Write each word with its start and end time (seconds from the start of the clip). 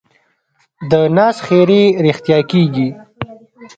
د 0.89 0.91
ناز 1.15 1.37
ښېرې 1.45 1.83
رښتیا 2.05 2.39
کېږي. 2.51 2.87